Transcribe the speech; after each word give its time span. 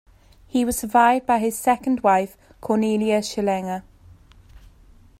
He 0.47 0.65
was 0.65 0.79
survived 0.79 1.27
by 1.27 1.37
his 1.37 1.55
second 1.59 2.01
wife, 2.01 2.35
Cornelia 2.59 3.21
Schellinger. 3.21 3.83